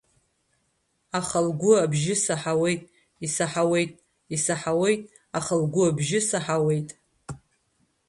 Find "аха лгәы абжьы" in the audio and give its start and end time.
1.19-2.15, 5.37-6.19